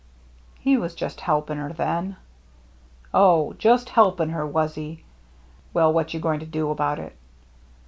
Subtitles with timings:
[0.59, 2.15] "He was just helping her then.""
[3.13, 5.03] Oh, just helping her, was he?""
[5.75, 7.15] Well, what you going to do about it